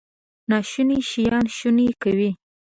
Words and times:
ناشوني 0.49 0.99
شیان 1.09 1.45
شوني 1.57 1.87
کوي. 2.01 2.29